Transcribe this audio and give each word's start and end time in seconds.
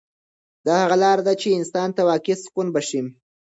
دا 0.65 0.73
هغه 0.83 0.95
لاره 1.03 1.23
ده 1.27 1.33
چې 1.41 1.47
انسان 1.59 1.89
ته 1.95 2.01
واقعي 2.09 2.35
سکون 2.43 2.67
بښي. 2.73 3.01